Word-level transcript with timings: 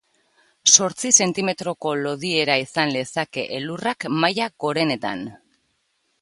Zortzi 0.75 1.11
zentimetroko 1.25 1.91
lodiera 2.05 2.55
izan 2.63 2.95
lezake 2.97 3.45
elurrak 3.59 4.09
maila 4.25 4.49
gorenetan. 4.65 5.25